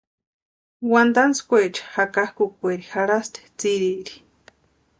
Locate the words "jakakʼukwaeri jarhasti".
2.05-3.39